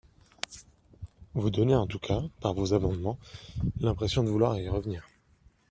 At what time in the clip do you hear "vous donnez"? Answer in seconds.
1.35-1.75